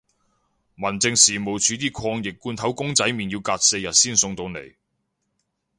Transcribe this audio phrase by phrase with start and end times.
[0.73, 4.73] 民政事務署啲抗疫罐頭公仔麵要隔四日先送到嚟